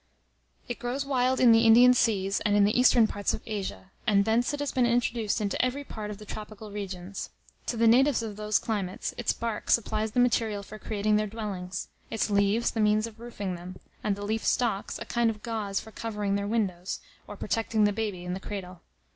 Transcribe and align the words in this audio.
It 0.67 0.79
grows 0.79 1.05
wild 1.05 1.39
in 1.39 1.51
the 1.51 1.59
Indian 1.63 1.93
seas, 1.93 2.39
and 2.41 2.55
in 2.55 2.63
the 2.63 2.75
eastern 2.75 3.05
parts 3.05 3.35
of 3.35 3.43
Asia; 3.45 3.91
and 4.07 4.25
thence 4.25 4.51
it 4.51 4.59
has 4.59 4.71
been 4.71 4.87
introduced 4.87 5.39
into 5.39 5.63
every 5.63 5.83
part 5.83 6.09
of 6.09 6.17
the 6.17 6.25
tropical 6.25 6.71
regions. 6.71 7.29
To 7.67 7.77
the 7.77 7.85
natives 7.85 8.23
of 8.23 8.35
those 8.35 8.57
climates, 8.57 9.13
its 9.15 9.31
bark 9.31 9.69
supplies 9.69 10.13
the 10.13 10.19
material 10.19 10.63
for 10.63 10.79
creating 10.79 11.17
their 11.17 11.27
dwellings; 11.27 11.87
its 12.09 12.31
leaves, 12.31 12.71
the 12.71 12.79
means 12.79 13.05
of 13.05 13.19
roofing 13.19 13.53
them; 13.53 13.75
and 14.03 14.15
the 14.15 14.25
leaf 14.25 14.43
stalks, 14.43 14.97
a 14.97 15.05
kind 15.05 15.29
of 15.29 15.43
gauze 15.43 15.79
for 15.79 15.91
covering 15.91 16.33
their 16.33 16.47
windows, 16.47 16.99
or 17.27 17.37
protecting 17.37 17.83
the 17.83 17.93
baby 17.93 18.25
in 18.25 18.33
the 18.33 18.39
cradle. 18.39 18.81